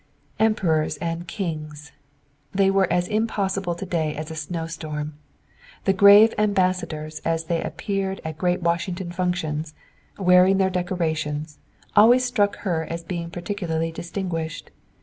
Emperors 0.39 0.97
and 0.97 1.27
kings! 1.27 1.91
They 2.53 2.71
were 2.71 2.91
as 2.91 3.07
impossible 3.07 3.75
today 3.75 4.15
as 4.15 4.31
a 4.31 4.35
snowstorm. 4.35 5.13
The 5.85 5.93
grave 5.93 6.33
ambassadors 6.39 7.19
as 7.23 7.43
they 7.43 7.61
appeared 7.61 8.19
at 8.25 8.39
great 8.39 8.63
Washington 8.63 9.11
functions, 9.11 9.75
wearing 10.17 10.57
their 10.57 10.71
decorations, 10.71 11.59
always 11.95 12.25
struck 12.25 12.55
her 12.61 12.83
as 12.89 13.03
being 13.03 13.29
particularly 13.29 13.91
distinguished. 13.91 14.71